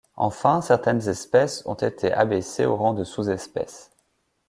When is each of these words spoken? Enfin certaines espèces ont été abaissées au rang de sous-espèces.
Enfin 0.15 0.61
certaines 0.63 1.07
espèces 1.09 1.61
ont 1.67 1.75
été 1.75 2.11
abaissées 2.11 2.65
au 2.65 2.75
rang 2.75 2.95
de 2.95 3.03
sous-espèces. 3.03 3.91